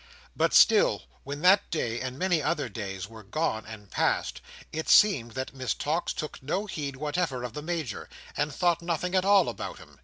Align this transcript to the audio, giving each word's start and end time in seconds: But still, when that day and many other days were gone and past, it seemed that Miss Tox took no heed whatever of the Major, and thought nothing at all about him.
But 0.35 0.55
still, 0.55 1.03
when 1.23 1.41
that 1.43 1.69
day 1.69 2.01
and 2.01 2.17
many 2.17 2.41
other 2.41 2.67
days 2.69 3.07
were 3.07 3.21
gone 3.21 3.67
and 3.67 3.91
past, 3.91 4.41
it 4.73 4.89
seemed 4.89 5.33
that 5.33 5.53
Miss 5.53 5.75
Tox 5.75 6.11
took 6.11 6.41
no 6.41 6.65
heed 6.65 6.95
whatever 6.95 7.43
of 7.43 7.53
the 7.53 7.61
Major, 7.61 8.09
and 8.35 8.51
thought 8.51 8.81
nothing 8.81 9.13
at 9.13 9.25
all 9.25 9.47
about 9.47 9.77
him. 9.77 9.99